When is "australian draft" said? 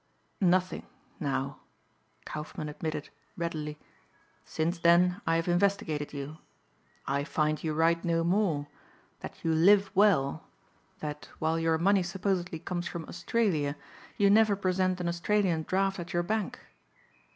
15.07-15.99